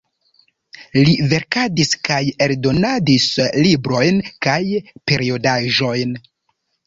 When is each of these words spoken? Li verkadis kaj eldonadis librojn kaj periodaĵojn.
Li 1.07 1.11
verkadis 1.33 1.91
kaj 2.07 2.17
eldonadis 2.45 3.27
librojn 3.67 4.17
kaj 4.47 4.59
periodaĵojn. 5.11 6.19